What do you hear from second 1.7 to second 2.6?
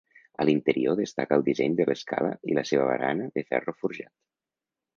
de l'escala i